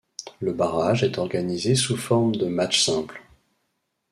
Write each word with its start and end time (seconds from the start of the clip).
Le 0.39 0.51
barrage 0.51 1.03
est 1.03 1.19
organisé 1.19 1.75
sous 1.75 1.95
forme 1.95 2.35
de 2.35 2.47
match 2.47 2.81
simple. 2.83 3.21